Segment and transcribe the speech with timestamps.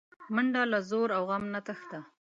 [0.35, 1.99] منډه له ځور او غم نه تښته